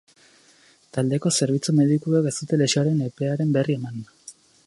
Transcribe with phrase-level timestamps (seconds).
[0.97, 4.03] Taldeko zerbitzu medikuek ez dute lesioaren epearen berri eman.